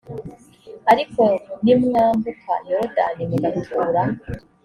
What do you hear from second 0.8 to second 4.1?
ariko nimwambuka yorodani mugatura